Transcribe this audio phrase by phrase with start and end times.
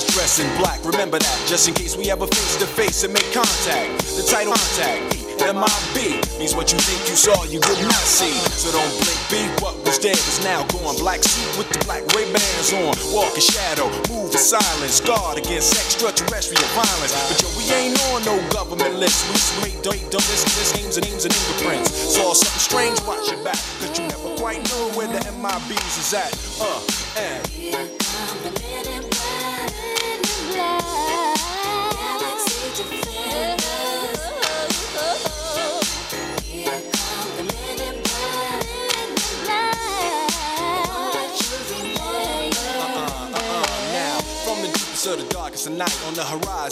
[0.00, 0.80] dress in black.
[0.84, 3.92] Remember that, just in case we ever face to face and make contact.
[4.16, 5.22] The title contact.
[5.42, 8.30] MIB means what you think you saw, you did not see.
[8.54, 10.94] So don't blink, be what was dead is now gone.
[10.96, 12.94] Black suit with the black Ray Bans on.
[13.10, 15.00] Walk in shadow, move in silence.
[15.00, 17.12] Guard against extraterrestrial violence.
[17.26, 19.26] But yo, we ain't on no government list.
[19.28, 21.90] We straight don't, don't list, list names and names and fingerprints.
[21.90, 23.58] Saw something strange, watch your back.
[23.82, 26.32] Cause you never quite know where the MIBs is at.
[26.62, 26.80] Uh,
[27.18, 28.61] and.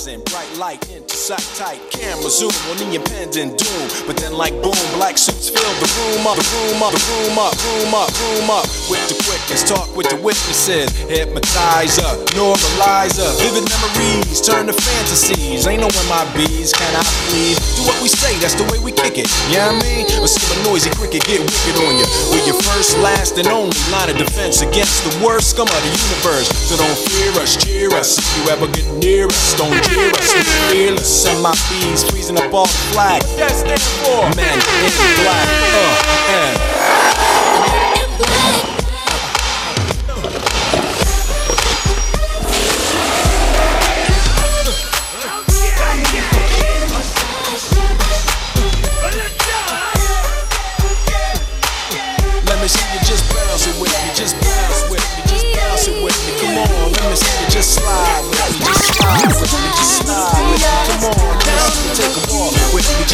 [0.00, 1.80] Horizon, bright light into sight tight.
[1.90, 6.26] Camera zoom on the impending doom, but then like boom, black suits fill the room
[6.26, 8.64] up, the room up, the room up, room up, room up.
[8.88, 15.66] With the quickness, talk with the witnesses, hypnotizer, normalizer, vivid memories turn to fantasies.
[15.66, 17.79] Ain't no my bees, can I please?
[17.80, 19.24] Do what we say, that's the way we kick it.
[19.48, 22.04] Yeah, you know I mean, see a noisy cricket get wicked on you.
[22.28, 25.88] We're your first, last, and only line of defense against the worst scum of the
[25.88, 26.52] universe.
[26.68, 28.20] So don't fear us, cheer us.
[28.20, 30.28] If you ever get near us, don't jeer us.
[30.28, 31.08] We fearless.
[31.08, 33.24] Send my bees freezing up all the flag.
[33.24, 34.28] What that stand for?
[34.36, 34.92] Men in
[35.24, 35.48] black.
[35.72, 36.60] Uh, and.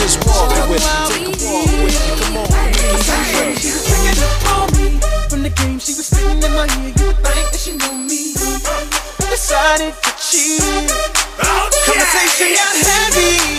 [0.06, 2.14] Just walk with me, walk with me.
[2.22, 2.46] Come on,
[3.58, 5.78] she was hanging up on me from the game.
[5.80, 6.94] She was sitting in my ear.
[6.96, 8.34] You would think that she knew me.
[9.18, 10.62] Decided to cheat.
[11.42, 13.55] Oh, Conversation got heavy.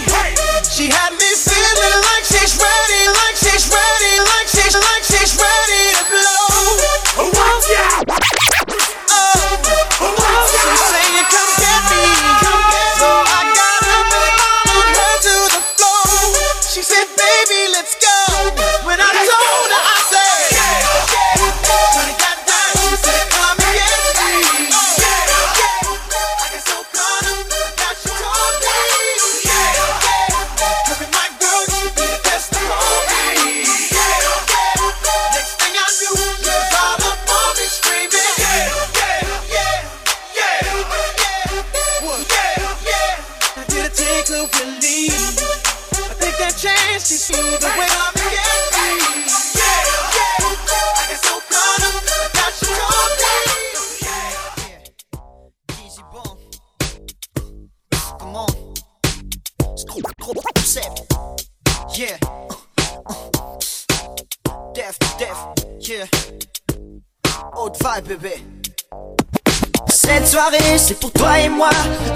[70.77, 71.69] C'est pour toi et moi.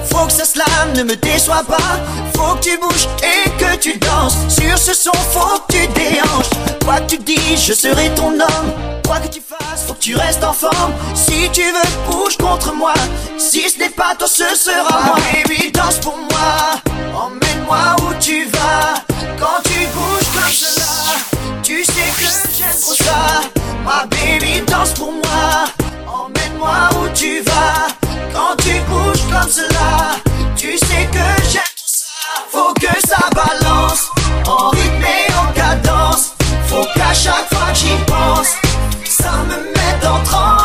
[0.05, 1.99] Faut que ça slame ne me déçoit pas.
[2.35, 4.37] Faut que tu bouges et que tu danses.
[4.47, 6.49] Sur ce son, faut que tu déhanches.
[6.85, 8.71] Quoi que tu dis, je serai ton homme.
[9.05, 10.93] Quoi que tu fasses, faut que tu restes en forme.
[11.15, 12.93] Si tu veux, bouge contre moi.
[13.37, 15.15] Si ce n'est pas toi, ce sera moi.
[15.33, 16.81] Baby, danse pour moi.
[17.13, 18.93] Emmène-moi où tu vas.
[19.39, 21.17] Quand tu bouges comme cela,
[21.63, 22.25] tu sais que
[22.57, 23.60] j'aime trop ça.
[23.83, 25.65] Ma baby, danse pour moi.
[26.07, 27.87] Emmène-moi où tu vas.
[28.33, 30.15] Quand tu bouges comme cela,
[30.55, 32.05] tu sais que j'aime tout ça.
[32.49, 34.09] Faut que ça balance,
[34.47, 36.33] en rythme et en cadence.
[36.67, 38.55] Faut qu'à chaque fois que j'y pense,
[39.03, 40.60] ça me mette en transe.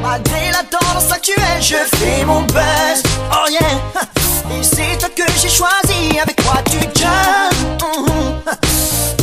[0.01, 3.03] Malgré la tendance actuelle, je fais mon buzz.
[3.31, 3.61] Oh yeah,
[4.51, 6.19] et c'est toi que j'ai choisi.
[6.21, 7.81] Avec toi, tu jumps.
[7.81, 8.51] Mm-hmm.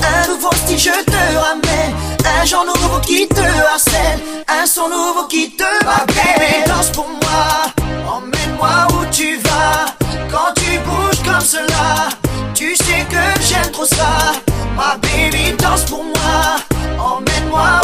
[0.04, 1.94] Un nouveau style, je te ramène.
[2.42, 4.20] Un genre nouveau qui te harcèle.
[4.48, 6.64] Un son nouveau qui te rappelle.
[6.68, 7.72] Danse pour moi,
[8.08, 9.86] emmène-moi où tu vas.
[10.32, 12.10] Quand tu bouges comme cela,
[12.54, 14.34] tu sais que j'aime trop ça.
[14.76, 16.58] Ma baby, danse pour moi,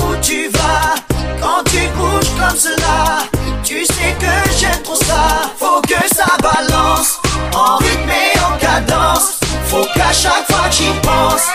[0.03, 0.95] où tu vas.
[1.41, 3.23] Quand tu bouges comme cela,
[3.63, 5.51] tu sais que j'aime trop ça.
[5.57, 7.19] Faut que ça balance,
[7.53, 9.39] en rythme et en cadence.
[9.67, 11.45] Faut qu'à chaque fois que j'y pense,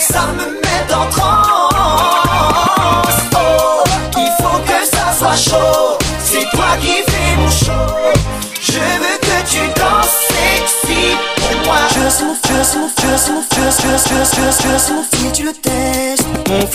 [0.00, 1.33] ça me mette en transe.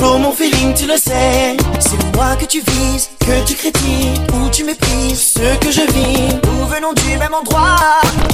[0.01, 1.57] Mon feeling, tu le sais.
[1.79, 6.35] C'est moi que tu vises, que tu critiques ou tu méprises ce que je vis.
[6.43, 7.77] Nous venons du même endroit.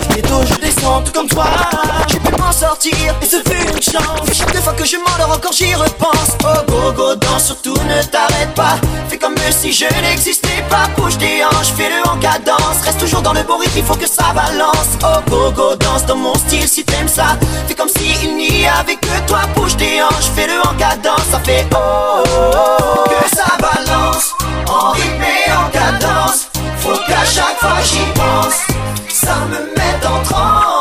[0.09, 1.45] Bientôt je descends tout comme toi.
[2.07, 4.24] J'ai pu m'en sortir et ce fut une chance.
[4.85, 6.37] Je m'endors encore j'y repense.
[6.43, 8.75] Oh go go danse, surtout ne t'arrête pas.
[9.09, 10.87] Fais comme si je n'existais pas.
[10.95, 12.81] Bouge tes hanches, fais-le en cadence.
[12.83, 14.89] Reste toujours dans le bon rythme, il faut que ça balance.
[15.03, 17.35] Oh go go danse dans mon style si t'aimes ça.
[17.67, 19.39] Fais comme si il n'y avait que toi.
[19.55, 21.25] Bouge tes hanches, fais-le en cadence.
[21.31, 24.33] Ça fait oh, oh, oh, que ça balance.
[24.69, 26.49] En rythme et en cadence.
[26.77, 28.53] Faut qu'à chaque fois j'y pense.
[29.11, 30.74] Ça me met en transe.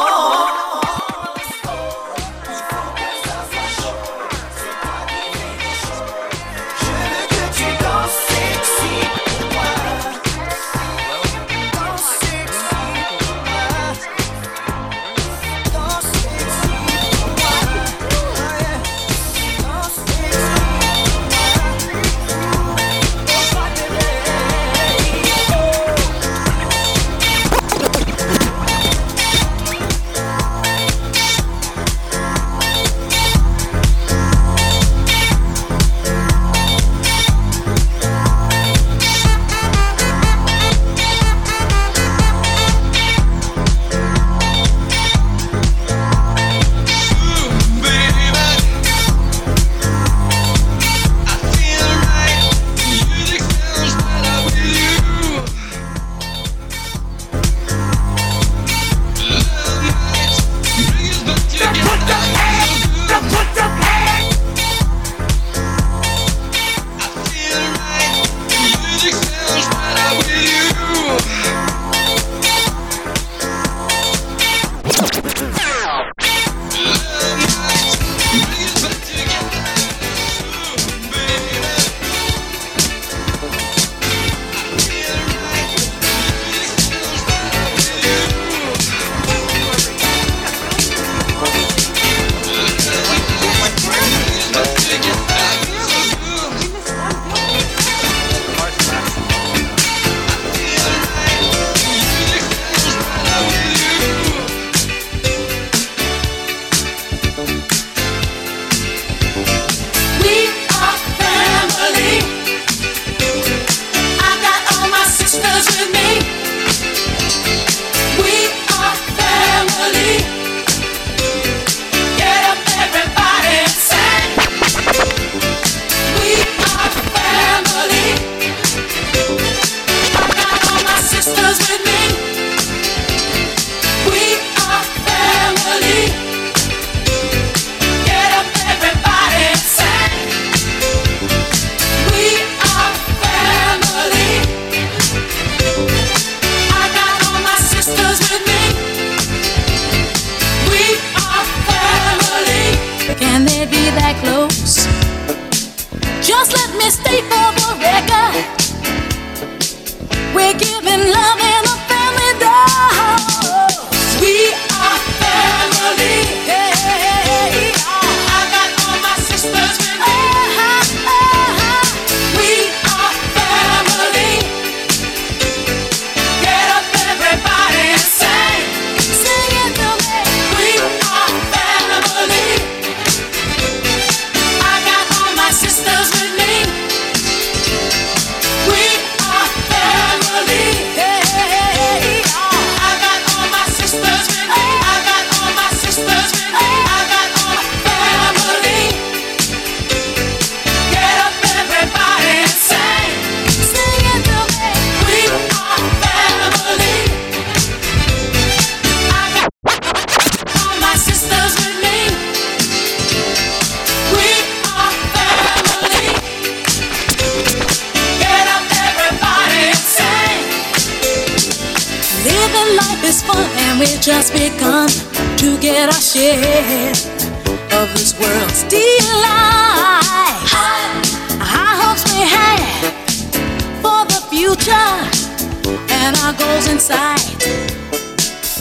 [236.05, 237.25] and our goals in sight.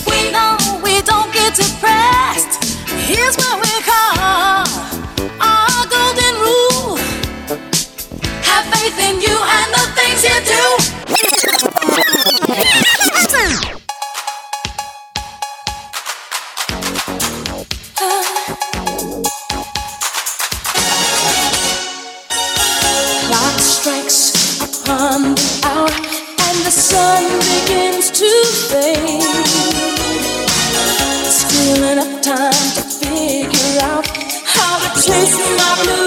[0.07, 2.63] We know we don't get depressed.
[3.03, 4.63] Here's what we call
[5.41, 6.95] our golden rule:
[8.47, 10.63] Have faith in you and the things you do.
[23.27, 24.21] Clock strikes
[24.61, 26.22] upon the hour
[26.53, 28.29] when the sun begins to
[28.69, 29.21] fade.
[31.25, 34.05] Still enough time to figure out
[34.45, 36.02] how to chase my blue.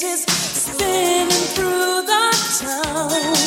[0.00, 2.30] faces spinning through the
[2.60, 3.39] town.